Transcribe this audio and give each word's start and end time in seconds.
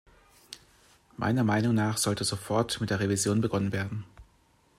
Meiner 1.15 1.43
Meinung 1.43 1.75
nach 1.75 1.97
sollte 1.99 2.23
sofort 2.23 2.81
mit 2.81 2.89
der 2.89 2.99
Revision 3.01 3.39
begonnen 3.39 3.71
werden. 3.71 4.03